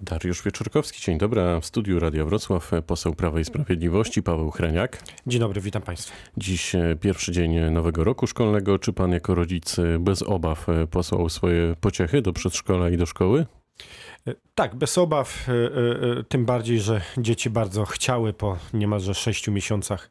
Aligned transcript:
Dariusz 0.00 0.42
Wieczorkowski, 0.42 1.02
dzień 1.02 1.18
dobry. 1.18 1.42
W 1.60 1.66
studiu 1.66 2.00
Radia 2.00 2.24
Wrocław 2.24 2.70
poseł 2.86 3.14
Prawa 3.14 3.40
i 3.40 3.44
Sprawiedliwości 3.44 4.22
Paweł 4.22 4.50
Hreniak. 4.50 5.02
Dzień 5.26 5.40
dobry, 5.40 5.60
witam 5.60 5.82
Państwa. 5.82 6.16
Dziś 6.36 6.74
e, 6.74 6.96
pierwszy 7.00 7.32
dzień 7.32 7.70
nowego 7.70 8.04
roku 8.04 8.26
szkolnego. 8.26 8.78
Czy 8.78 8.92
pan 8.92 9.12
jako 9.12 9.34
rodzic 9.34 9.78
e, 9.78 9.98
bez 9.98 10.22
obaw 10.22 10.68
e, 10.68 10.86
posłał 10.86 11.28
swoje 11.28 11.74
pociechy 11.80 12.22
do 12.22 12.32
przedszkola 12.32 12.90
i 12.90 12.96
do 12.96 13.06
szkoły? 13.06 13.46
Tak, 14.54 14.74
bez 14.74 14.98
obaw, 14.98 15.48
e, 15.48 15.52
e, 15.52 16.24
tym 16.24 16.44
bardziej, 16.44 16.80
że 16.80 17.00
dzieci 17.18 17.50
bardzo 17.50 17.84
chciały 17.84 18.32
po 18.32 18.56
niemalże 18.74 19.14
sześciu 19.14 19.52
miesiącach 19.52 20.10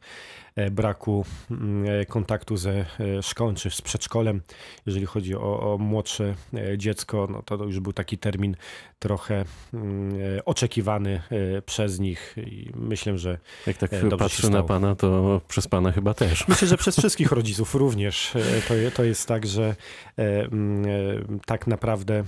braku 0.70 1.24
mm, 1.50 2.00
e, 2.00 2.06
kontaktu 2.06 2.56
ze 2.56 2.70
e, 2.70 2.86
szkołą 3.22 3.54
czy 3.54 3.70
z 3.70 3.82
przedszkolem. 3.82 4.40
Jeżeli 4.86 5.06
chodzi 5.06 5.34
o, 5.34 5.72
o 5.74 5.78
młodsze 5.78 6.34
e, 6.54 6.78
dziecko, 6.78 7.28
no 7.30 7.42
to 7.42 7.64
już 7.64 7.80
był 7.80 7.92
taki 7.92 8.18
termin 8.18 8.56
trochę 8.98 9.44
mm, 9.74 10.14
e, 10.38 10.44
oczekiwany 10.44 11.22
e, 11.30 11.62
przez 11.62 11.98
nich 11.98 12.34
i 12.36 12.70
myślę, 12.74 13.18
że 13.18 13.38
Jak 13.66 13.76
tak 13.76 13.92
E, 13.92 14.16
patrzę 14.16 14.50
na 14.50 14.62
pana, 14.62 14.94
to 14.94 15.40
przez 15.48 15.68
pana 15.68 15.92
chyba 15.92 16.14
też. 16.14 16.48
Myślę, 16.48 16.68
że 16.68 16.76
przez 16.76 16.98
wszystkich 16.98 17.32
rodziców 17.32 17.74
również. 17.74 18.36
E, 18.36 18.40
To, 18.68 18.74
to 18.96 19.04
jest 19.04 19.28
tak, 19.28 19.46
że 19.46 19.76
e, 20.18 20.44
mm, 20.44 20.84
e, 20.86 21.38
tak 21.46 21.66
naprawdę 21.66 22.24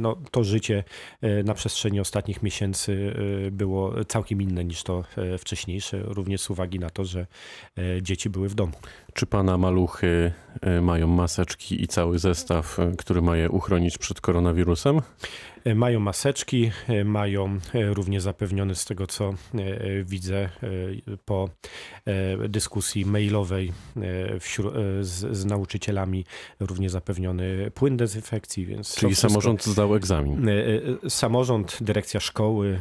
no, 0.00 0.16
to 0.30 0.44
życie 0.44 0.84
e, 1.22 1.42
na 1.42 1.54
przestrzeni 1.54 2.00
ostatnich 2.00 2.42
miesięcy 2.42 3.14
e, 3.46 3.50
było 3.50 4.04
całkiem 4.04 4.42
inne 4.42 4.64
niż 4.64 4.82
to 4.82 5.04
e, 5.16 5.38
wcześniejsze, 5.38 6.02
również 6.02 6.40
z 6.40 6.50
uwagi 6.50 6.78
na 6.78 6.90
to, 6.90 7.04
że 7.04 7.20
e, 7.20 7.26
dzieci 8.02 8.30
były 8.30 8.48
w 8.48 8.54
domu. 8.54 8.72
Czy 9.14 9.26
pana 9.26 9.58
maluchy 9.58 10.32
e, 10.60 10.80
mają 10.80 11.06
maseczki 11.06 11.82
i 11.82 11.88
cały 11.88 12.18
zestaw, 12.18 12.78
e, 12.78 12.92
który 12.98 13.22
ma 13.22 13.36
je 13.36 13.50
uchronić 13.50 13.98
przed 13.98 14.20
koronawirusem? 14.20 15.00
E, 15.66 15.74
Mają 15.74 16.00
maseczki, 16.00 16.70
e, 16.88 17.04
mają 17.04 17.58
e, 17.74 17.94
również 17.94 18.22
zapewnione 18.22 18.74
z 18.74 18.84
tego, 18.84 19.06
co 19.06 19.34
widzę 20.04 20.48
po 21.24 21.48
dyskusji 22.48 23.06
mailowej 23.06 23.72
z, 25.00 25.36
z 25.36 25.44
nauczycielami, 25.44 26.24
również 26.60 26.92
zapewniony 26.92 27.70
płyn 27.74 27.96
dezynfekcji, 27.96 28.66
więc 28.66 28.94
Czyli 28.94 29.12
wszystko- 29.14 29.28
samorząd 29.28 29.64
zdał 29.64 29.94
egzamin. 29.94 30.48
Samorząd, 31.08 31.78
dyrekcja 31.80 32.20
szkoły, 32.20 32.80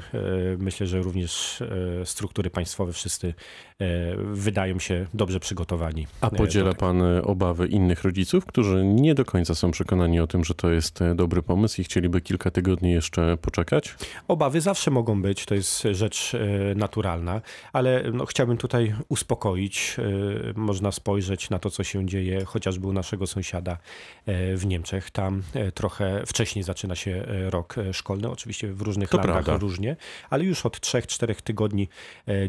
myślę, 0.58 0.88
że 0.88 1.02
również 1.02 1.64
struktury 2.06 2.50
państwowe, 2.50 2.94
wszyscy 2.94 3.34
wydają 4.18 4.80
się 4.80 5.06
dobrze 5.14 5.40
przygotowani. 5.40 6.08
A 6.22 6.30
podziela 6.30 6.74
tego. 6.74 6.80
pan 6.80 7.02
obawy 7.24 7.68
innych 7.68 8.04
rodziców, 8.04 8.46
którzy 8.46 8.86
nie 8.86 9.16
do 9.16 9.26
końca 9.26 9.56
są 9.56 9.72
przekonani 9.72 10.20
o 10.20 10.28
tym, 10.28 10.44
że 10.44 10.54
to 10.54 10.72
jest 10.72 11.00
dobry 11.16 11.42
pomysł 11.42 11.82
i 11.82 11.84
chcieliby 11.84 12.22
kilka 12.22 12.52
tygodni 12.52 12.75
jeszcze 12.82 13.38
poczekać? 13.38 13.96
Obawy 14.28 14.62
zawsze 14.62 14.92
mogą 14.92 15.22
być, 15.22 15.46
to 15.46 15.56
jest 15.56 15.88
rzecz 15.92 16.34
e, 16.36 16.76
naturalna, 16.76 17.42
ale 17.74 18.04
no, 18.14 18.26
chciałbym 18.26 18.58
tutaj 18.58 18.96
uspokoić. 19.10 19.96
E, 20.00 20.04
Można 20.60 20.92
spojrzeć 20.92 21.50
na 21.50 21.60
to, 21.60 21.70
co 21.70 21.84
się 21.84 22.06
dzieje 22.06 22.46
chociażby 22.46 22.88
u 22.88 22.94
naszego 22.94 23.28
sąsiada 23.28 23.72
e, 24.26 24.56
w 24.58 24.66
Niemczech. 24.66 25.12
Tam 25.12 25.44
trochę 25.74 26.24
wcześniej 26.26 26.64
zaczyna 26.64 26.96
się 26.96 27.26
rok 27.50 27.76
szkolny, 27.94 28.30
oczywiście 28.30 28.74
w 28.74 28.82
różnych 28.82 29.10
To 29.10 29.18
landach 29.18 29.44
prawda. 29.44 29.58
różnie, 29.62 29.96
ale 30.30 30.44
już 30.44 30.66
od 30.66 30.78
3-4 30.78 31.36
tygodni 31.36 31.88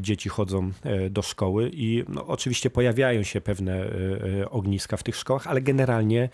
dzieci 0.01 0.29
chodzą 0.29 0.73
do 1.11 1.23
szkoły 1.23 1.71
i 1.73 2.05
no, 2.09 2.27
oczywiście 2.27 2.71
pojawiają 2.71 3.23
się 3.23 3.41
pewne 3.41 3.85
ogniska 4.51 4.97
w 4.97 5.03
tych 5.03 5.17
szkołach, 5.17 5.47
ale 5.47 5.61
generalnie 5.61 6.29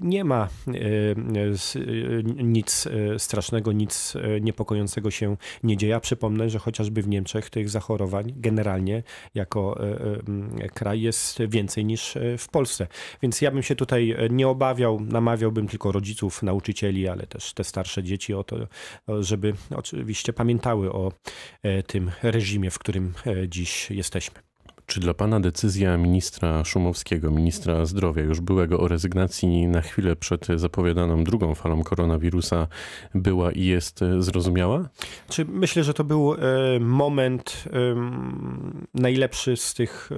nie 0.00 0.24
ma 0.24 0.48
nic 2.36 2.88
strasznego, 3.18 3.72
nic 3.72 4.16
e, 4.16 4.40
niepokojącego 4.40 5.10
się 5.10 5.36
nie 5.62 5.76
dzieje. 5.76 5.90
Ja 5.90 6.00
przypomnę, 6.00 6.50
że 6.50 6.58
chociażby 6.58 7.02
w 7.02 7.08
Niemczech 7.08 7.50
tych 7.50 7.70
zachorowań 7.70 8.32
generalnie 8.36 9.02
jako 9.34 9.80
e, 9.80 9.98
e, 10.64 10.68
kraj 10.68 11.00
jest 11.00 11.42
więcej 11.48 11.84
niż 11.84 12.18
w 12.38 12.48
Polsce. 12.48 12.86
Więc 13.22 13.40
ja 13.40 13.50
bym 13.50 13.62
się 13.62 13.76
tutaj 13.76 14.16
nie 14.30 14.48
obawiał, 14.48 15.00
namawiałbym 15.00 15.68
tylko 15.68 15.92
rodziców, 15.92 16.42
nauczycieli, 16.42 17.08
ale 17.08 17.26
też 17.26 17.52
te 17.52 17.64
starsze 17.64 18.02
dzieci 18.02 18.34
o 18.34 18.44
to, 18.44 18.56
żeby 19.20 19.54
oczywiście 19.76 20.32
pamiętały 20.32 20.92
o 20.92 21.12
tym 21.86 22.10
reżimie, 22.22 22.70
w 22.70 22.78
którym 22.78 23.14
dziś 23.48 23.90
jesteśmy. 23.90 24.51
Czy 24.92 25.00
dla 25.00 25.14
pana 25.14 25.40
decyzja 25.40 25.96
ministra 25.96 26.64
Szumowskiego, 26.64 27.30
ministra 27.30 27.86
zdrowia, 27.86 28.22
już 28.22 28.40
byłego 28.40 28.80
o 28.80 28.88
rezygnacji 28.88 29.68
na 29.68 29.80
chwilę 29.80 30.16
przed 30.16 30.46
zapowiadaną 30.56 31.24
drugą 31.24 31.54
falą 31.54 31.82
koronawirusa 31.82 32.66
była 33.14 33.52
i 33.52 33.64
jest 33.64 34.00
zrozumiała? 34.18 34.88
Czy 35.28 35.44
myślę, 35.44 35.84
że 35.84 35.94
to 35.94 36.04
był 36.04 36.34
e, 36.34 36.38
moment 36.80 37.64
najlepszy 38.94 39.56
z 39.56 39.74
tych, 39.74 40.10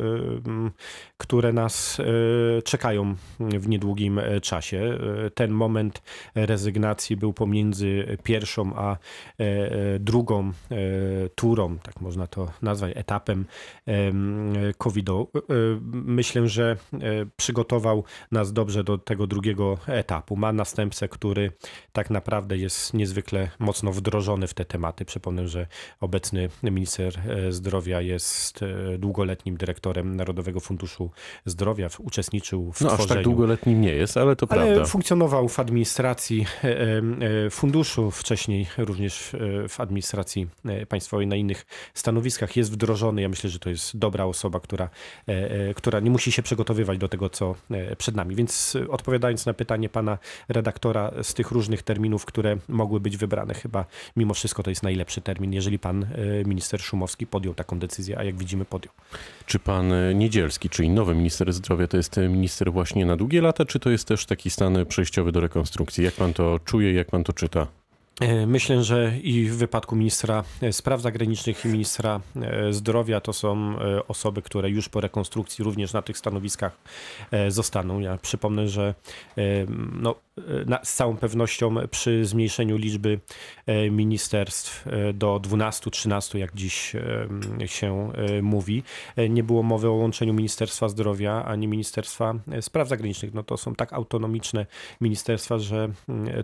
które 1.16 1.52
nas 1.52 2.00
e, 2.00 2.62
czekają 2.62 3.14
w 3.40 3.68
niedługim 3.68 4.18
e, 4.18 4.40
czasie. 4.40 4.98
Ten 5.34 5.50
moment 5.50 6.02
rezygnacji 6.34 7.16
był 7.16 7.32
pomiędzy 7.32 8.18
pierwszą 8.22 8.76
a 8.76 8.96
drugą 10.00 10.52
turą, 11.34 11.78
tak 11.78 12.00
można 12.00 12.26
to 12.26 12.50
nazwać, 12.62 12.92
etapem 12.96 13.44
em, 13.86 14.54
COVID-u. 14.78 15.28
E, 15.36 15.40
Myślę, 15.92 16.48
że 16.48 16.76
e, 16.92 16.98
przygotował 17.36 18.04
nas 18.30 18.52
dobrze 18.52 18.84
do 18.84 18.98
tego 18.98 19.26
drugiego 19.26 19.78
etapu. 19.86 20.36
Ma 20.36 20.52
następcę, 20.52 21.08
który 21.08 21.52
tak 21.92 22.10
naprawdę 22.10 22.56
jest 22.56 22.94
niezwykle 22.94 23.50
mocno 23.58 23.92
wdrożony 23.92 24.46
w 24.46 24.54
te 24.54 24.64
tematy. 24.64 25.04
Przypomnę, 25.04 25.48
że 25.48 25.66
obecny 26.00 26.48
minister 26.62 27.20
e, 27.28 27.52
zdrowia 27.52 28.00
jest 28.00 28.60
e, 28.62 28.98
długoletnim 28.98 29.56
dyrektorem 29.56 30.16
Narodowego 30.16 30.60
Funduszu 30.60 31.10
Zdrowia, 31.44 31.88
uczestniczył 31.98 32.72
w 32.72 32.80
No 32.80 32.88
aż 32.88 32.94
tworzeniu 32.94 33.14
tak 33.14 33.24
długoletnim 33.24 33.80
nie 33.80 33.94
jest, 33.94 34.16
ale 34.16 34.36
to 34.36 34.46
ale 34.50 34.64
prawda. 34.66 34.84
funkcjonował 34.84 35.48
w 35.48 35.60
administracji 35.60 36.46
e, 36.64 37.02
e, 37.46 37.50
funduszu, 37.50 38.10
wcześniej 38.10 38.66
również 38.78 39.34
e, 39.34 39.68
w 39.68 39.80
administracji 39.80 40.46
e, 40.64 40.86
państwowej 40.86 41.26
na 41.26 41.36
innych 41.36 41.66
stanowiskach. 41.94 42.56
Jest 42.56 42.72
wdrożony. 42.72 43.22
Ja 43.22 43.28
myślę, 43.28 43.50
że 43.50 43.58
to 43.58 43.70
jest 43.70 43.98
dobra 43.98 44.24
osoba, 44.24 44.43
która, 44.50 44.88
e, 45.28 45.50
e, 45.68 45.74
która 45.74 46.00
nie 46.00 46.10
musi 46.10 46.32
się 46.32 46.42
przygotowywać 46.42 46.98
do 46.98 47.08
tego, 47.08 47.30
co 47.30 47.54
e, 47.70 47.96
przed 47.96 48.14
nami. 48.14 48.34
Więc 48.34 48.76
odpowiadając 48.88 49.46
na 49.46 49.54
pytanie 49.54 49.88
pana 49.88 50.18
redaktora, 50.48 51.12
z 51.22 51.34
tych 51.34 51.50
różnych 51.50 51.82
terminów, 51.82 52.24
które 52.24 52.56
mogły 52.68 53.00
być 53.00 53.16
wybrane, 53.16 53.54
chyba 53.54 53.84
mimo 54.16 54.34
wszystko 54.34 54.62
to 54.62 54.70
jest 54.70 54.82
najlepszy 54.82 55.20
termin, 55.20 55.52
jeżeli 55.52 55.78
pan 55.78 56.06
minister 56.46 56.80
Szumowski 56.80 57.26
podjął 57.26 57.54
taką 57.54 57.78
decyzję, 57.78 58.18
a 58.18 58.24
jak 58.24 58.36
widzimy 58.36 58.64
podjął. 58.64 58.94
Czy 59.46 59.58
pan 59.58 59.92
Niedzielski, 60.14 60.70
czyli 60.70 60.90
nowy 60.90 61.14
minister 61.14 61.52
zdrowia, 61.52 61.86
to 61.86 61.96
jest 61.96 62.16
minister 62.16 62.72
właśnie 62.72 63.06
na 63.06 63.16
długie 63.16 63.42
lata, 63.42 63.64
czy 63.64 63.80
to 63.80 63.90
jest 63.90 64.08
też 64.08 64.26
taki 64.26 64.50
stan 64.50 64.86
przejściowy 64.86 65.32
do 65.32 65.40
rekonstrukcji? 65.40 66.04
Jak 66.04 66.14
pan 66.14 66.32
to 66.32 66.60
czuje, 66.64 66.92
jak 66.92 67.10
pan 67.10 67.24
to 67.24 67.32
czyta? 67.32 67.66
E, 68.20 68.46
Myślę, 68.46 68.84
że 68.84 69.12
i 69.22 69.44
w 69.48 69.56
wypadku 69.56 69.96
ministra 69.96 70.44
e, 70.62 70.72
spraw 70.72 71.00
zagranicznych 71.00 71.64
i 71.64 71.68
ministra 71.68 72.20
e, 72.36 72.72
zdrowia 72.72 73.20
to 73.20 73.32
są 73.32 73.76
osoby, 74.08 74.42
które 74.42 74.70
już 74.70 74.88
po 74.88 75.00
rekonstrukcji 75.00 75.64
również 75.64 75.92
na 75.92 76.02
tych 76.02 76.18
stanowiskach 76.18 76.76
zostaną. 77.48 78.00
Ja 78.00 78.18
przypomnę, 78.18 78.68
że 78.68 78.94
no, 79.92 80.14
na, 80.66 80.84
z 80.84 80.92
całą 80.92 81.16
pewnością 81.16 81.74
przy 81.90 82.24
zmniejszeniu 82.24 82.76
liczby 82.76 83.20
e, 83.66 83.90
ministerstw 83.90 84.86
e, 84.86 85.12
do 85.12 85.40
12-13, 85.42 86.38
jak 86.38 86.54
dziś 86.54 86.94
e, 86.94 87.68
się 87.68 88.12
e, 88.12 88.42
mówi, 88.42 88.82
e, 89.16 89.28
nie 89.28 89.42
było 89.42 89.62
mowy 89.62 89.88
o 89.88 89.92
łączeniu 89.92 90.34
Ministerstwa 90.34 90.88
Zdrowia 90.88 91.44
ani 91.44 91.68
Ministerstwa 91.68 92.34
e, 92.52 92.62
Spraw 92.62 92.88
Zagranicznych. 92.88 93.34
No 93.34 93.42
to 93.42 93.56
są 93.56 93.74
tak 93.74 93.92
autonomiczne 93.92 94.66
ministerstwa, 95.00 95.58
że 95.58 95.88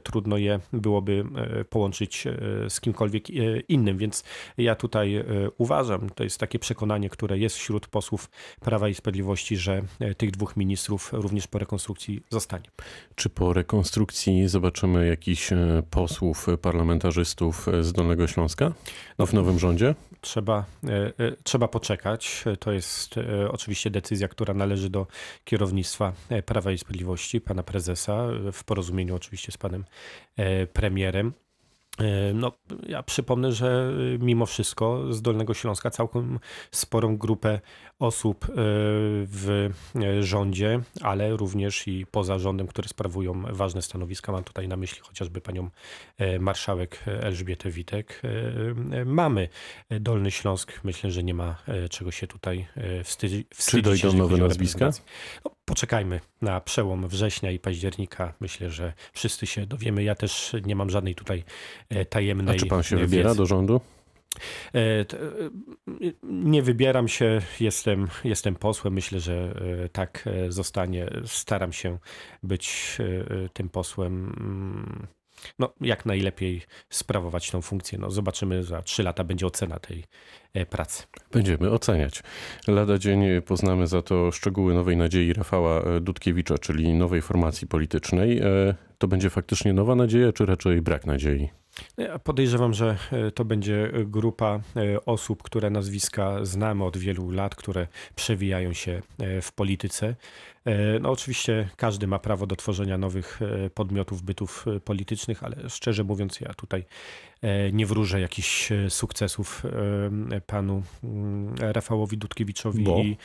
trudno 0.02 0.36
je 0.36 0.60
byłoby 0.72 1.24
e, 1.36 1.64
połączyć 1.64 2.26
e, 2.26 2.32
z 2.70 2.80
kimkolwiek 2.80 3.30
e, 3.30 3.32
innym, 3.68 3.98
więc 3.98 4.24
ja 4.58 4.74
tutaj 4.74 5.16
e, 5.16 5.24
uważam, 5.58 6.10
to 6.10 6.24
jest 6.24 6.38
takie 6.38 6.58
przekonanie, 6.58 7.10
które 7.10 7.38
jest 7.38 7.56
wśród 7.56 7.86
posłów 7.86 8.30
Prawa 8.60 8.88
i 8.88 8.94
Sprawiedliwości, 8.94 9.56
że 9.56 9.82
e, 10.00 10.14
tych 10.14 10.30
dwóch 10.30 10.56
ministrów 10.56 11.12
również 11.12 11.46
po 11.46 11.58
rekonstrukcji 11.58 12.22
zostanie. 12.30 12.70
Czy 13.14 13.30
po 13.30 13.52
rekonstrukcji 13.52 13.79
zobaczymy 14.48 15.06
jakichś 15.06 15.52
e, 15.52 15.82
posłów, 15.90 16.46
parlamentarzystów 16.62 17.68
e, 17.68 17.84
z 17.84 17.92
Dolnego 17.92 18.26
Śląska 18.26 18.72
No, 19.18 19.26
w 19.26 19.32
nowym 19.32 19.58
rządzie? 19.58 19.94
Trzeba, 20.20 20.64
e, 20.88 21.12
trzeba 21.42 21.68
poczekać. 21.68 22.44
To 22.60 22.72
jest 22.72 23.14
oczywiście 23.50 23.90
decyzja, 23.90 24.28
która 24.28 24.54
należy 24.54 24.90
do 24.90 25.06
kierownictwa 25.44 26.12
Prawa 26.46 26.72
i 26.72 26.78
Sprawiedliwości, 26.78 27.40
pana 27.40 27.62
prezesa, 27.62 28.26
w 28.52 28.64
porozumieniu 28.64 29.16
oczywiście 29.16 29.52
z 29.52 29.56
panem 29.56 29.84
premierem. 30.72 31.32
No, 32.34 32.52
ja 32.86 33.02
przypomnę, 33.02 33.52
że 33.52 33.92
mimo 34.18 34.46
wszystko 34.46 35.12
z 35.12 35.22
Dolnego 35.22 35.54
Śląska 35.54 35.90
całkiem 35.90 36.38
sporą 36.70 37.16
grupę 37.16 37.60
osób 37.98 38.46
w 38.54 39.70
rządzie, 40.20 40.80
ale 41.00 41.36
również 41.36 41.88
i 41.88 42.06
poza 42.10 42.38
rządem, 42.38 42.66
które 42.66 42.88
sprawują 42.88 43.42
ważne 43.50 43.82
stanowiska. 43.82 44.32
Mam 44.32 44.44
tutaj 44.44 44.68
na 44.68 44.76
myśli 44.76 45.00
chociażby 45.00 45.40
panią 45.40 45.70
marszałek 46.40 47.04
Elżbietę 47.06 47.70
Witek. 47.70 48.22
Mamy 49.06 49.48
Dolny 49.90 50.30
Śląsk. 50.30 50.80
Myślę, 50.84 51.10
że 51.10 51.22
nie 51.22 51.34
ma 51.34 51.56
czego 51.90 52.10
się 52.10 52.26
tutaj 52.26 52.66
wstydzić. 53.04 53.46
Czy 53.58 53.82
dojdą 53.82 54.12
nowe 54.12 54.36
nazwiska? 54.36 54.90
No, 55.44 55.50
poczekajmy 55.64 56.20
na 56.42 56.60
przełom 56.60 57.08
września 57.08 57.50
i 57.50 57.58
października. 57.58 58.34
Myślę, 58.40 58.70
że 58.70 58.92
wszyscy 59.12 59.46
się 59.46 59.66
dowiemy. 59.66 60.02
Ja 60.02 60.14
też 60.14 60.56
nie 60.66 60.76
mam 60.76 60.90
żadnej 60.90 61.14
tutaj 61.14 61.44
e, 61.88 62.04
tajemnej. 62.04 62.56
A 62.56 62.58
czy 62.58 62.66
pan 62.66 62.82
się 62.82 62.96
wiedzy. 62.96 63.08
wybiera 63.08 63.34
do 63.34 63.46
rządu? 63.46 63.80
E, 64.74 64.78
e, 64.78 65.04
nie 66.22 66.62
wybieram 66.62 67.08
się, 67.08 67.40
jestem, 67.60 68.08
jestem 68.24 68.56
posłem. 68.56 68.94
Myślę, 68.94 69.20
że 69.20 69.54
tak 69.92 70.28
zostanie. 70.48 71.10
Staram 71.26 71.72
się 71.72 71.98
być 72.42 72.98
tym 73.52 73.68
posłem 73.68 74.34
mm, 74.40 75.06
no, 75.58 75.72
jak 75.80 76.06
najlepiej 76.06 76.62
sprawować 76.90 77.50
tą 77.50 77.62
funkcję. 77.62 77.98
No, 77.98 78.10
zobaczymy, 78.10 78.64
za 78.64 78.82
trzy 78.82 79.02
lata 79.02 79.24
będzie 79.24 79.46
ocena 79.46 79.78
tej 79.78 80.04
e, 80.54 80.66
pracy. 80.66 81.02
Będziemy 81.32 81.70
oceniać. 81.70 82.22
Lada 82.68 82.98
dzień 82.98 83.42
poznamy 83.46 83.86
za 83.86 84.02
to 84.02 84.30
szczegóły 84.32 84.74
nowej 84.74 84.96
nadziei 84.96 85.32
Rafała 85.32 85.82
e, 85.82 86.00
Dudkiewicza, 86.00 86.58
czyli 86.58 86.94
nowej 86.94 87.22
formacji 87.22 87.68
politycznej. 87.68 88.38
E, 88.38 88.74
to 88.98 89.08
będzie 89.08 89.30
faktycznie 89.30 89.72
nowa 89.72 89.94
nadzieja, 89.94 90.32
czy 90.32 90.46
raczej 90.46 90.82
brak 90.82 91.06
nadziei? 91.06 91.48
Ja 91.96 92.18
podejrzewam, 92.18 92.74
że 92.74 92.96
to 93.34 93.44
będzie 93.44 93.92
grupa 94.06 94.60
osób, 95.06 95.42
które 95.42 95.70
nazwiska 95.70 96.44
znamy 96.44 96.84
od 96.84 96.98
wielu 96.98 97.30
lat, 97.30 97.54
które 97.54 97.86
przewijają 98.14 98.72
się 98.72 99.02
w 99.42 99.52
polityce. 99.52 100.14
E, 100.64 100.98
no 100.98 101.10
oczywiście 101.10 101.68
każdy 101.76 102.06
ma 102.06 102.18
prawo 102.18 102.46
do 102.46 102.56
tworzenia 102.56 102.98
nowych 102.98 103.40
e, 103.42 103.70
podmiotów, 103.70 104.22
bytów 104.22 104.64
e, 104.76 104.80
politycznych, 104.80 105.44
ale 105.44 105.70
szczerze 105.70 106.04
mówiąc 106.04 106.40
ja 106.40 106.54
tutaj 106.54 106.84
nie 107.72 107.86
wróżę 107.86 108.20
jakichś 108.20 108.68
sukcesów 108.88 109.62
panu 110.46 110.82
mm, 111.04 111.54
Rafałowi 111.58 112.18
Dudkiewiczowi 112.18 112.84
Bo? 112.84 112.98
i 112.98 113.16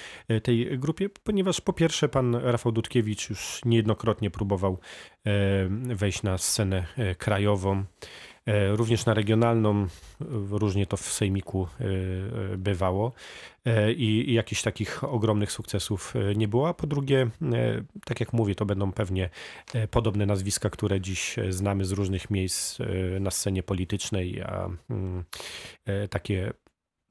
tej 0.42 0.80
grupie, 0.80 1.10
ponieważ 1.10 1.62
po 1.62 1.74
pierwsze 1.74 2.10
pan 2.10 2.36
Rafał 2.36 2.72
Dudkiewicz 2.72 3.30
już 3.30 3.62
niejednokrotnie 3.66 4.32
próbował 4.32 4.80
wejść 5.74 6.24
na 6.24 6.38
scenę 6.38 6.86
krajową. 7.18 7.84
Również 8.72 9.06
na 9.06 9.14
regionalną, 9.14 9.88
różnie 10.50 10.86
to 10.86 10.98
w 10.98 11.02
Sejmiku 11.02 11.68
bywało 12.58 13.14
i, 13.98 14.30
i 14.30 14.34
jakichś 14.34 14.62
takich 14.62 15.04
ogromnych 15.04 15.52
sukcesów 15.52 16.14
nie 16.36 16.48
było. 16.48 16.70
A 16.70 16.74
po 16.74 16.88
drugie, 16.88 17.30
tak 18.06 18.20
jak 18.20 18.34
mówię, 18.34 18.56
to 18.56 18.66
będą 18.66 18.92
pewnie 18.92 19.30
podobne 19.92 20.26
nazwiska, 20.26 20.70
które 20.70 21.02
dziś 21.02 21.36
znamy 21.50 21.86
z 21.86 21.92
różnych 21.92 22.30
miejsc 22.30 22.78
na 23.20 23.32
scenie 23.32 23.64
politycznej, 23.64 24.42
a 24.42 24.70
mm, 24.90 25.24
takie 26.10 26.54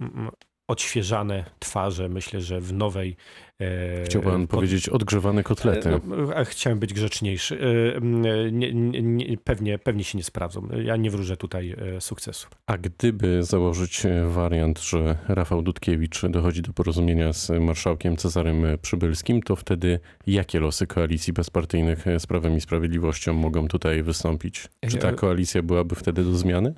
mm, 0.00 0.30
odświeżane 0.68 1.44
twarze, 1.58 2.08
myślę, 2.08 2.40
że 2.40 2.60
w 2.60 2.72
nowej. 2.72 3.16
E, 3.60 4.04
Chciał 4.04 4.22
pan 4.22 4.46
pod... 4.46 4.50
powiedzieć 4.50 4.88
odgrzewane 4.88 5.42
kotlety. 5.42 5.88
E, 5.88 6.00
no, 6.06 6.44
chciałem 6.44 6.78
być 6.78 6.92
grzeczniejszy. 6.92 7.58
E, 7.96 8.00
nie, 8.00 8.72
nie, 8.72 9.02
nie, 9.02 9.38
pewnie, 9.38 9.78
pewnie 9.78 10.04
się 10.04 10.18
nie 10.18 10.24
sprawdzą. 10.24 10.68
Ja 10.84 10.96
nie 10.96 11.10
wróżę 11.10 11.36
tutaj 11.36 11.76
sukcesu. 12.00 12.48
A 12.66 12.78
gdyby 12.78 13.42
założyć 13.42 14.02
wariant, 14.28 14.80
że 14.80 15.18
Rafał 15.28 15.62
Dudkiewicz 15.62 16.26
dochodzi 16.26 16.62
do 16.62 16.72
porozumienia 16.72 17.32
z 17.32 17.50
marszałkiem 17.50 18.16
Cezarym 18.16 18.64
Przybylskim, 18.82 19.42
to 19.42 19.56
wtedy 19.56 20.00
jakie 20.26 20.60
losy 20.60 20.86
koalicji 20.86 21.32
bezpartyjnych 21.32 22.04
z 22.18 22.26
Prawem 22.26 22.56
i 22.56 22.60
Sprawiedliwością 22.60 23.32
mogą 23.32 23.68
tutaj 23.68 24.02
wystąpić? 24.02 24.68
Czy 24.90 24.98
ta 24.98 25.12
koalicja 25.12 25.62
byłaby 25.62 25.94
wtedy 25.94 26.24
do 26.24 26.36
zmiany? 26.36 26.74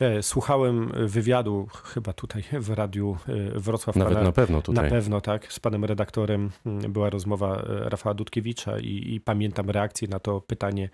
E, 0.00 0.22
słuchałem 0.22 0.92
wywiadu 1.08 1.68
chyba 1.84 2.12
tutaj 2.12 2.44
w 2.52 2.70
radiu 2.70 3.16
e, 3.28 3.60
Wrocław. 3.60 3.96
Nawet 3.96 4.14
pana, 4.14 4.26
na 4.26 4.32
pewno 4.32 4.62
tutaj. 4.62 4.84
Na 4.84 4.90
pewno, 4.90 5.20
tak. 5.20 5.52
Z 5.52 5.60
panem 5.60 5.84
redaktorem 5.84 6.50
mm, 6.66 6.92
była 6.92 7.10
rozmowa 7.10 7.56
e, 7.56 7.88
Rafała 7.88 8.14
Dudkiewicza 8.14 8.78
i, 8.78 9.14
i 9.14 9.20
pamiętam 9.20 9.70
reakcję 9.70 10.08
na 10.08 10.20
to 10.20 10.40
pytanie. 10.40 10.88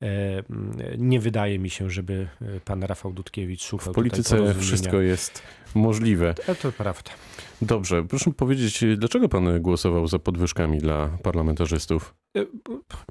Mm, 0.00 0.72
nie 0.98 1.20
wydaje 1.20 1.58
mi 1.58 1.70
się, 1.70 1.90
żeby 1.90 2.28
pan 2.64 2.82
Rafał 2.82 3.12
Dudkiewicz 3.12 3.62
szukał 3.62 3.92
W 3.92 3.94
polityce 3.94 4.54
wszystko 4.54 5.00
jest 5.00 5.42
możliwe. 5.74 6.34
To, 6.34 6.54
to 6.54 6.72
prawda. 6.72 7.10
Dobrze, 7.62 8.04
proszę 8.04 8.30
powiedzieć, 8.32 8.84
dlaczego 8.96 9.28
pan 9.28 9.62
głosował 9.62 10.08
za 10.08 10.18
podwyżkami 10.18 10.78
dla 10.78 11.08
parlamentarzystów? 11.22 12.14
E, 12.36 12.46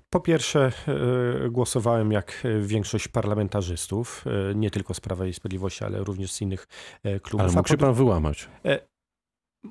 po 0.09 0.19
pierwsze, 0.19 0.71
e, 1.45 1.49
głosowałem 1.49 2.11
jak 2.11 2.43
większość 2.61 3.07
parlamentarzystów, 3.07 4.25
e, 4.51 4.55
nie 4.55 4.71
tylko 4.71 4.93
z 4.93 4.99
Prawa 4.99 5.25
i 5.25 5.33
Sprawiedliwości, 5.33 5.83
ale 5.83 6.03
również 6.03 6.31
z 6.31 6.41
innych 6.41 6.67
klubów. 7.21 7.41
Ale 7.41 7.51
mógł 7.51 7.69
się 7.69 7.77
pan 7.77 7.93
wyłamać? 7.93 8.49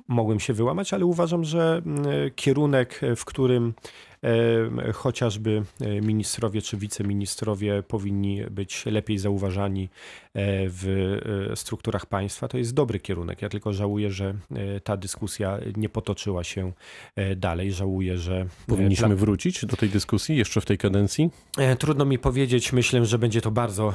Mogłem 0.07 0.39
się 0.39 0.53
wyłamać, 0.53 0.93
ale 0.93 1.05
uważam, 1.05 1.43
że 1.43 1.81
kierunek, 2.35 3.01
w 3.15 3.25
którym 3.25 3.73
chociażby 4.93 5.63
e, 5.81 6.01
ministrowie 6.01 6.61
czy 6.61 6.77
wiceministrowie 6.77 7.83
powinni 7.83 8.43
być 8.51 8.85
lepiej 8.85 9.17
zauważani 9.17 9.83
e, 9.83 9.89
w 10.69 11.17
e, 11.51 11.55
strukturach 11.55 12.05
państwa. 12.05 12.47
To 12.47 12.57
jest 12.57 12.73
dobry 12.73 12.99
kierunek. 12.99 13.41
Ja 13.41 13.49
tylko 13.49 13.73
żałuję, 13.73 14.11
że 14.11 14.33
ta 14.83 14.97
dyskusja 14.97 15.59
nie 15.77 15.89
potoczyła 15.89 16.43
się 16.43 16.71
dalej. 17.35 17.71
Żałuję, 17.71 18.17
że. 18.17 18.45
Powinniśmy 18.67 19.15
wrócić 19.15 19.65
do 19.65 19.77
tej 19.77 19.89
dyskusji 19.89 20.37
jeszcze 20.37 20.61
w 20.61 20.65
tej 20.65 20.77
kadencji? 20.77 21.29
Trudno 21.79 22.05
mi 22.05 22.19
powiedzieć. 22.19 22.73
Myślę, 22.73 23.05
że 23.05 23.19
będzie 23.19 23.41
to 23.41 23.51
bardzo 23.51 23.93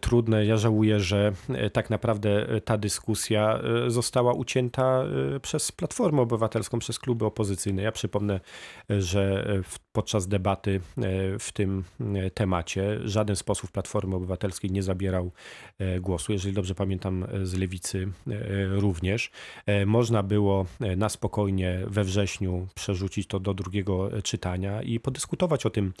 trudne. 0.00 0.46
Ja 0.46 0.56
żałuję, 0.56 1.00
że 1.00 1.32
tak 1.72 1.90
naprawdę 1.90 2.46
ta 2.64 2.78
dyskusja 2.78 3.60
została 3.88 4.32
ucięta 4.32 5.04
przez 5.42 5.72
Platformę 5.72 6.22
Obywatelską, 6.22 6.78
przez 6.78 6.98
kluby 6.98 7.24
opozycyjne. 7.24 7.82
Ja 7.82 7.92
przypomnę, 7.92 8.40
że 8.88 9.53
podczas 9.94 10.28
debaty 10.28 10.80
e, 10.98 11.00
w 11.38 11.52
tym 11.52 11.84
e, 12.00 12.30
temacie. 12.30 12.98
Żaden 13.04 13.36
z 13.36 13.42
posłów 13.42 13.72
Platformy 13.72 14.16
Obywatelskiej 14.16 14.70
nie 14.70 14.82
zabierał 14.82 15.32
e, 15.78 16.00
głosu, 16.00 16.32
jeżeli 16.32 16.54
dobrze 16.54 16.74
pamiętam, 16.74 17.26
z 17.42 17.54
lewicy 17.54 18.08
również. 18.70 19.30
Można 19.86 20.22
było 20.22 20.66
na 20.96 21.08
spokojnie 21.08 21.80
we 21.86 22.04
wrześniu 22.04 22.68
przerzucić 22.74 23.26
to 23.26 23.40
do 23.40 23.54
drugiego 23.54 24.22
czytania 24.22 24.82
i 24.82 25.00
podyskutować 25.00 25.66
o 25.66 25.70
tym 25.70 25.92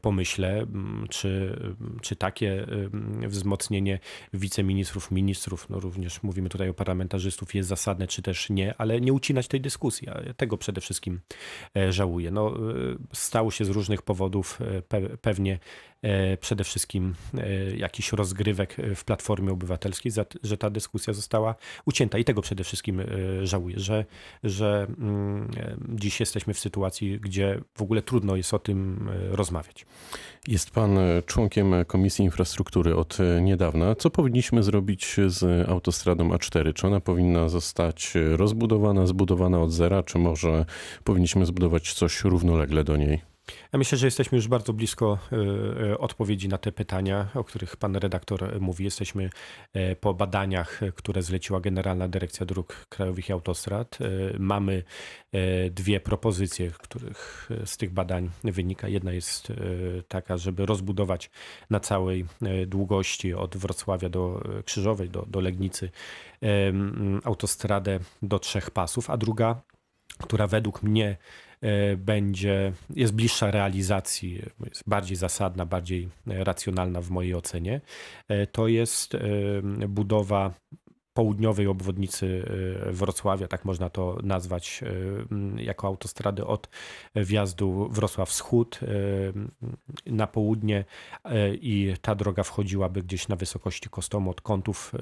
pomyśle, 0.00 0.66
czy, 1.10 1.60
czy 2.02 2.16
takie 2.16 2.66
wzmocnienie 3.22 3.98
wiceministrów, 4.34 5.10
ministrów, 5.10 5.70
no 5.70 5.80
również 5.80 6.22
mówimy 6.22 6.48
tutaj 6.48 6.68
o 6.68 6.74
parlamentarzystów, 6.74 7.54
jest 7.54 7.68
zasadne, 7.68 8.06
czy 8.06 8.22
też 8.22 8.50
nie, 8.50 8.74
ale 8.78 9.00
nie 9.00 9.12
ucinać 9.12 9.48
tej 9.48 9.60
dyskusji. 9.60 10.08
Tego 10.36 10.56
przede 10.56 10.80
wszystkim 10.80 11.20
żałuję. 11.90 12.30
No, 12.30 12.54
stało 13.12 13.50
się 13.50 13.64
z 13.64 13.68
różnych 13.68 14.02
powodów 14.02 14.58
e, 14.90 15.16
pewnie 15.16 15.58
przede 16.40 16.64
wszystkim 16.64 17.14
e, 17.34 17.76
jakiś 17.76 18.12
rozgrywek 18.12 18.76
w 18.94 19.04
Platformie 19.04 19.52
Obywatelskiej, 19.52 20.12
że 20.42 20.56
ta 20.58 20.70
dyskusja 20.70 21.12
została 21.12 21.54
ucięta 21.86 22.18
i 22.18 22.24
tego 22.24 22.42
przede 22.42 22.64
wszystkim 22.64 23.02
żałuję, 23.42 23.78
że, 23.78 24.04
że 24.44 24.86
mm, 24.98 25.50
dziś 25.88 26.20
jesteśmy 26.20 26.54
w 26.54 26.58
sytuacji, 26.58 27.20
gdzie 27.20 27.60
w 27.78 27.82
ogóle 27.82 28.02
trudno 28.02 28.36
jest 28.36 28.54
o 28.54 28.58
tym 28.58 29.10
rozmawiać. 29.30 29.86
Jest 30.48 30.70
pan 30.70 30.98
członkiem 31.26 31.74
Komisji 31.86 32.24
Infrastruktury 32.24 32.96
od 32.96 33.18
niedawna. 33.40 33.94
Co 33.94 34.10
powinniśmy 34.10 34.62
zrobić 34.62 35.16
z 35.26 35.68
autostradą 35.68 36.28
A4? 36.28 36.74
Czy 36.74 36.86
ona 36.86 37.00
powinna 37.00 37.48
zostać 37.48 38.12
rozbudowana, 38.36 39.06
zbudowana 39.06 39.60
od 39.60 39.72
zera, 39.72 40.02
czy 40.02 40.18
może 40.18 40.64
powinniśmy 41.04 41.46
zbudować 41.46 41.92
coś 41.92 42.24
równolegle 42.24 42.84
do 42.84 42.96
niej? 42.96 43.29
Ja 43.72 43.78
myślę, 43.78 43.98
że 43.98 44.06
jesteśmy 44.06 44.36
już 44.36 44.48
bardzo 44.48 44.72
blisko 44.72 45.18
e, 45.32 45.36
e, 45.90 45.98
odpowiedzi 45.98 46.48
na 46.48 46.58
te 46.58 46.72
pytania, 46.72 47.28
o 47.34 47.44
których 47.44 47.76
pan 47.76 47.96
redaktor 47.96 48.60
mówi. 48.60 48.84
Jesteśmy 48.84 49.30
e, 49.72 49.96
po 49.96 50.14
badaniach, 50.14 50.80
które 50.94 51.22
zleciła 51.22 51.60
Generalna 51.60 52.08
Dyrekcja 52.08 52.46
Dróg 52.46 52.86
Krajowych 52.88 53.28
i 53.28 53.32
Autostrad. 53.32 53.98
Mamy 54.38 54.82
dwie 55.70 56.00
propozycje, 56.00 56.70
których 56.70 57.50
z 57.64 57.76
tych 57.76 57.90
badań 57.90 58.30
wynika. 58.44 58.88
Jedna 58.88 59.12
jest 59.12 59.52
taka, 60.08 60.36
żeby 60.36 60.66
rozbudować 60.66 61.30
na 61.70 61.80
całej 61.80 62.26
długości 62.66 63.34
od 63.34 63.56
Wrocławia 63.56 64.08
do 64.08 64.42
Krzyżowej, 64.64 65.10
do, 65.10 65.26
do 65.26 65.40
Legnicy 65.40 65.90
autostradę 67.24 68.00
do 68.22 68.38
trzech 68.38 68.70
pasów, 68.70 69.10
a 69.10 69.16
druga 69.16 69.62
która 70.18 70.46
według 70.46 70.82
mnie 70.82 71.16
będzie, 71.96 72.72
jest 72.96 73.14
bliższa 73.14 73.50
realizacji, 73.50 74.42
jest 74.66 74.82
bardziej 74.86 75.16
zasadna, 75.16 75.66
bardziej 75.66 76.08
racjonalna 76.26 77.00
w 77.00 77.10
mojej 77.10 77.34
ocenie, 77.34 77.80
to 78.52 78.68
jest 78.68 79.16
budowa 79.88 80.54
południowej 81.14 81.66
obwodnicy 81.66 82.26
y, 82.88 82.92
Wrocławia, 82.92 83.48
tak 83.48 83.64
można 83.64 83.90
to 83.90 84.18
nazwać, 84.22 84.80
y, 85.58 85.62
jako 85.62 85.86
autostrady 85.86 86.46
od 86.46 86.68
wjazdu 87.14 87.88
Wrocław 87.90 88.28
Wschód 88.28 88.80
y, 88.82 89.32
na 90.06 90.26
południe 90.26 90.84
i 91.52 91.94
ta 92.02 92.14
droga 92.14 92.42
wchodziłaby 92.42 93.02
gdzieś 93.02 93.28
na 93.28 93.36
wysokości 93.36 93.88
Kostomu 93.88 94.30
od 94.30 94.40
kątów 94.40 94.92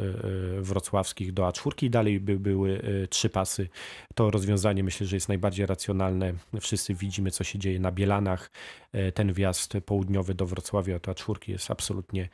wrocławskich 0.61 1.33
do 1.33 1.49
A4 1.49 1.85
i 1.85 1.91
dalej 1.91 2.21
by 2.21 2.39
były 2.39 2.83
trzy 3.11 3.29
pasy. 3.29 3.69
To 4.15 4.31
rozwiązanie 4.31 4.85
myślę, 4.85 5.07
że 5.07 5.17
jest 5.17 5.29
najbardziej 5.29 5.67
racjonalne. 5.67 6.33
Wszyscy 6.61 6.95
widzimy, 6.95 7.31
co 7.31 7.45
się 7.45 7.59
dzieje 7.59 7.81
na 7.81 7.93
Bielanach. 7.93 8.51
Ten 9.15 9.33
wjazd 9.33 9.73
południowy 9.87 10.35
do 10.35 10.47
Wrocławia 10.47 10.97
od 10.97 11.03
A4 11.03 11.51
jest 11.51 11.71
absolutnie 11.71 12.29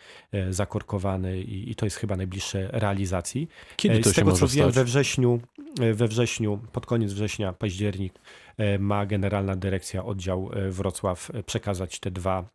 zakorkowany 0.51 1.41
i 1.43 1.75
to 1.75 1.87
jest 1.87 1.97
chyba 1.97 2.17
najbliższe 2.17 2.69
realizacji. 2.73 3.49
Kiedy 3.77 4.01
to 4.01 4.11
Z 4.11 4.15
tego 4.15 4.33
co 4.33 4.37
stać? 4.37 4.53
wiem, 4.53 4.71
we 4.71 4.85
wrześniu, 4.85 5.41
e, 5.81 5.95
we 5.95 6.09
wrzesiu, 6.09 6.61
pod 6.73 6.87
koniec 6.87 7.13
września, 7.13 7.53
październik 7.53 8.13
e, 8.57 8.79
ma 8.79 9.07
Generalna 9.07 9.57
Dyrekcja 9.57 10.05
Oddział 10.05 10.51
e, 10.53 10.71
Wrocław 10.71 11.31
przekazać 11.47 12.01
te 12.01 12.11
dwa 12.11 12.55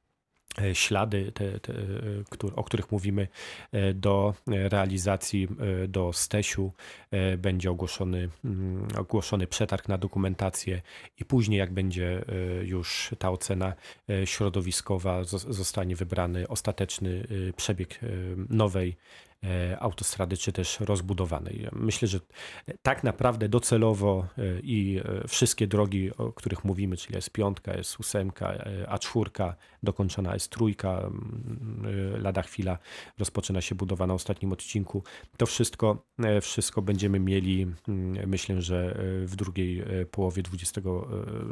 ślady, 0.73 1.31
te, 1.31 1.59
te, 1.59 1.73
o 2.55 2.63
których 2.63 2.91
mówimy, 2.91 3.27
do 3.93 4.33
realizacji 4.47 5.47
do 5.87 6.13
Stesiu. 6.13 6.71
Będzie 7.37 7.71
ogłoszony, 7.71 8.29
mm, 8.45 8.87
ogłoszony 8.97 9.47
przetarg 9.47 9.87
na 9.87 9.97
dokumentację 9.97 10.81
i 11.19 11.25
później, 11.25 11.59
jak 11.59 11.73
będzie 11.73 12.25
już 12.63 13.09
ta 13.19 13.31
ocena 13.31 13.73
środowiskowa, 14.25 15.23
zostanie 15.23 15.95
wybrany 15.95 16.47
ostateczny 16.47 17.27
przebieg 17.57 17.99
nowej 18.49 18.97
autostrady, 19.79 20.37
czy 20.37 20.51
też 20.51 20.79
rozbudowanej. 20.79 21.67
Myślę, 21.71 22.07
że 22.07 22.19
tak 22.81 23.03
naprawdę 23.03 23.49
docelowo 23.49 24.27
e, 24.37 24.59
i 24.59 24.99
e, 24.99 25.27
wszystkie 25.27 25.67
drogi, 25.67 26.11
o 26.17 26.31
których 26.33 26.63
mówimy, 26.63 26.97
czyli 26.97 27.19
S5, 27.19 27.53
S8, 27.53 28.29
A4, 28.87 29.53
dokończona 29.83 30.37
S3, 30.37 30.73
lada 32.21 32.41
chwila 32.41 32.77
rozpoczyna 33.19 33.61
się 33.61 33.75
budowa 33.75 34.07
na 34.07 34.13
ostatnim 34.13 34.51
odcinku, 34.51 35.03
to 35.37 35.45
wszystko, 35.45 36.05
wszystko 36.41 36.81
będziemy 36.81 37.19
mieli, 37.19 37.67
myślę, 38.27 38.61
że 38.61 38.97
w 39.25 39.35
drugiej 39.35 39.83
połowie 40.11 40.43
20, 40.43 40.81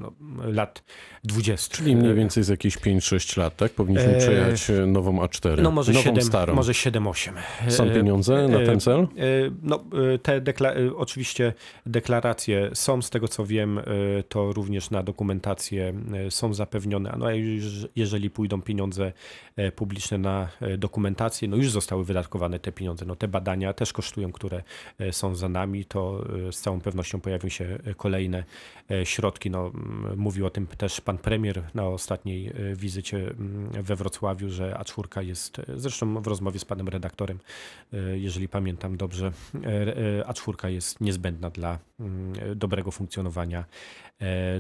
no, 0.01 0.13
lat 0.43 0.83
20. 1.23 1.77
Czyli 1.77 1.95
mniej 1.95 2.13
więcej 2.13 2.43
z 2.43 2.47
jakieś 2.47 2.77
5-6 2.77 3.37
lat, 3.37 3.55
tak? 3.55 3.71
Powinniśmy 3.71 4.17
przejechać 4.17 4.71
nową 4.87 5.19
A4, 5.19 5.61
no 5.61 5.71
może 5.71 5.91
nową 5.91 6.03
7, 6.03 6.23
starą. 6.23 6.55
Może 6.55 6.71
7-8. 6.71 7.31
Są 7.77 7.83
E, 7.83 7.93
pieniądze 7.93 8.47
na 8.47 8.59
e, 8.59 8.65
ten 8.65 8.79
cel? 8.79 9.07
No, 9.63 9.83
te 10.23 10.41
dekla 10.41 10.73
oczywiście 10.95 11.53
deklaracje 11.85 12.69
są, 12.73 13.01
z 13.01 13.09
tego 13.09 13.27
co 13.27 13.45
wiem, 13.45 13.79
to 14.29 14.53
również 14.53 14.89
na 14.91 15.03
dokumentację 15.03 15.93
są 16.29 16.53
zapewnione. 16.53 17.15
No, 17.17 17.25
a 17.25 17.31
jeżeli 17.95 18.29
pójdą 18.29 18.61
pieniądze 18.61 19.11
publiczne 19.75 20.17
na 20.17 20.49
dokumentację, 20.77 21.47
no 21.47 21.57
już 21.57 21.71
zostały 21.71 22.05
wydatkowane 22.05 22.59
te 22.59 22.71
pieniądze. 22.71 23.05
No, 23.05 23.15
te 23.15 23.27
badania 23.27 23.73
też 23.73 23.93
kosztują, 23.93 24.31
które 24.31 24.63
są 25.11 25.35
za 25.35 25.49
nami, 25.49 25.85
to 25.85 26.25
z 26.51 26.59
całą 26.59 26.81
pewnością 26.81 27.21
pojawią 27.21 27.49
się 27.49 27.79
kolejne 27.97 28.43
środki. 29.03 29.49
No, 29.49 29.71
mówił 30.17 30.45
o 30.45 30.49
tym 30.49 30.67
też 30.67 31.01
pan 31.01 31.17
premier 31.17 31.63
na 31.73 31.87
ostatniej 31.87 32.53
wizycie 32.75 33.33
we 33.71 33.95
Wrocławiu, 33.95 34.49
że 34.49 34.77
A4 34.79 35.23
jest, 35.23 35.61
zresztą 35.75 36.21
w 36.21 36.27
rozmowie 36.27 36.59
z 36.59 36.65
panem 36.65 36.87
redaktorem, 36.87 37.37
E, 37.37 37.39
jeżeli 38.15 38.49
pamiętam 38.49 38.97
dobrze, 38.97 39.31
e, 39.55 39.67
e, 39.67 40.23
A4 40.23 40.67
jest 40.67 41.01
niezbędna 41.01 41.49
dla 41.49 41.79
mm, 41.99 42.33
dobrego 42.55 42.91
funkcjonowania 42.91 43.65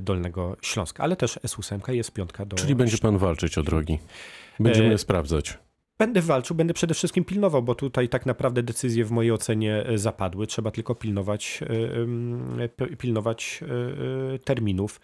Dolnego 0.01 0.57
Śląska, 0.61 1.03
ale 1.03 1.15
też 1.15 1.37
S8 1.37 1.91
jest 1.91 2.11
piątka 2.11 2.45
do... 2.45 2.55
Czyli 2.57 2.75
będzie 2.75 2.97
pan 2.97 3.17
walczyć 3.17 3.57
o 3.57 3.63
drogi. 3.63 3.99
Będziemy 4.59 4.93
e... 4.93 4.97
sprawdzać. 4.97 5.57
Będę 5.99 6.21
walczył, 6.21 6.55
będę 6.55 6.73
przede 6.73 6.93
wszystkim 6.93 7.25
pilnował, 7.25 7.63
bo 7.63 7.75
tutaj 7.75 8.09
tak 8.09 8.25
naprawdę 8.25 8.63
decyzje 8.63 9.05
w 9.05 9.11
mojej 9.11 9.31
ocenie 9.31 9.85
e, 9.85 9.97
zapadły. 9.97 10.47
Trzeba 10.47 10.71
tylko 10.71 10.95
pilnować, 10.95 11.59
e, 12.89 12.95
pilnować 12.95 13.59
e, 14.35 14.39
terminów. 14.39 15.01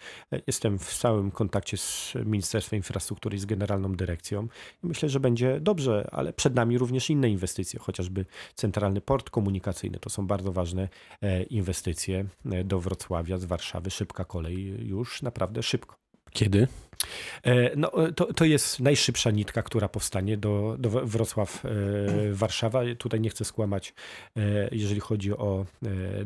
Jestem 0.48 0.80
w 0.80 0.84
stałym 0.84 1.32
kontakcie 1.32 1.78
z 1.78 2.14
Ministerstwem 2.26 2.78
Infrastruktury 2.78 3.36
i 3.36 3.40
z 3.40 3.46
Generalną 3.46 3.96
Dyrekcją. 3.96 4.48
Myślę, 4.84 5.10
że 5.10 5.20
będzie 5.20 5.60
dobrze, 5.60 6.10
ale 6.12 6.34
przed 6.34 6.56
nami 6.56 6.78
również 6.78 7.10
inne 7.10 7.30
inwestycje, 7.30 7.80
chociażby 7.80 8.26
Centralny 8.56 9.02
Port 9.02 9.30
Komunikacyjny. 9.30 10.00
To 10.00 10.10
są 10.10 10.28
bardzo 10.28 10.52
ważne 10.52 10.90
inwestycje 11.50 12.26
do 12.66 12.80
Wrocławia 12.80 13.38
z 13.38 13.46
Warszawy. 13.46 13.92
Szybka 13.92 14.26
kolej 14.26 14.88
już 14.88 15.22
naprawdę 15.22 15.64
szybko. 15.64 15.96
Kiedy? 16.32 16.68
E, 17.44 17.72
no, 17.76 18.08
e, 18.08 18.12
to, 18.12 18.34
to 18.34 18.46
jest 18.46 18.80
najszybsza 18.80 19.32
nitka, 19.32 19.64
która 19.64 19.90
powstanie 19.90 20.38
do, 20.38 20.76
do 20.80 20.90
Wrocław-Warszawa. 20.90 22.92
E, 22.92 22.96
Tutaj 22.96 23.22
nie 23.22 23.30
chcę 23.30 23.46
skłamać, 23.46 23.94
jeżeli 24.72 25.00
chodzi 25.00 25.32
o 25.32 25.66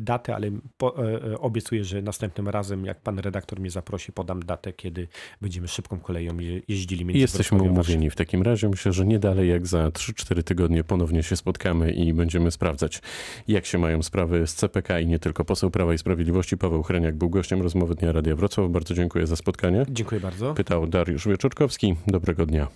datę, 0.00 0.34
ale 0.34 0.50
po, 0.76 0.94
obiecuję, 1.38 1.84
że 1.84 2.02
następnym 2.02 2.48
razem, 2.48 2.84
jak 2.84 3.00
pan 3.00 3.18
redaktor 3.18 3.60
mnie 3.60 3.70
zaprosi, 3.70 4.12
podam 4.12 4.42
datę, 4.42 4.72
kiedy 4.72 5.08
będziemy 5.40 5.68
szybką 5.68 6.00
koleją 6.00 6.38
jeździli 6.68 7.04
między 7.04 7.20
Jesteśmy 7.20 7.62
umówieni 7.62 8.10
w 8.10 8.16
takim 8.16 8.42
razie. 8.42 8.68
Myślę, 8.68 8.92
że 8.92 9.06
nie 9.06 9.18
dalej 9.18 9.48
jak 9.48 9.66
za 9.66 9.88
3-4 9.88 10.42
tygodnie 10.42 10.84
ponownie 10.84 11.22
się 11.22 11.36
spotkamy 11.36 11.92
i 11.92 12.14
będziemy 12.14 12.50
sprawdzać, 12.50 13.02
jak 13.48 13.66
się 13.66 13.78
mają 13.78 14.02
sprawy 14.02 14.46
z 14.46 14.54
CPK 14.54 15.00
i 15.00 15.06
nie 15.06 15.18
tylko. 15.18 15.44
Poseł 15.44 15.70
Prawa 15.70 15.94
i 15.94 15.98
Sprawiedliwości 15.98 16.56
Paweł 16.56 16.82
Hreniak 16.82 17.16
był 17.16 17.30
gościem 17.30 17.62
rozmowy 17.62 17.94
Dnia 17.94 18.12
Radia 18.12 18.36
Wrocław. 18.36 18.70
Bardzo 18.70 18.94
dziękuję 18.94 19.26
za 19.26 19.36
spotkanie. 19.36 19.86
Dziękuję 19.88 20.20
bardzo. 20.20 20.54
Pytał 20.58 20.86
Dariusz 20.86 21.28
Wieczorkowski. 21.28 21.94
Dobrego 22.06 22.46
dnia. 22.46 22.68